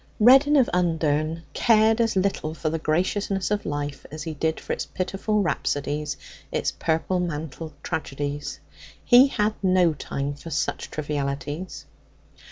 [0.19, 4.73] Reddin of Undern cared as little for the graciousness of life as he did for
[4.73, 6.17] its pitiful rhapsodies,
[6.51, 8.59] its purple mantled tragedies.
[9.05, 11.85] He had no time for such trivialities.